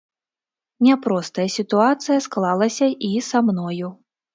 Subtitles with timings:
[0.85, 3.99] Няпростая сітуацыя склалася і са мною.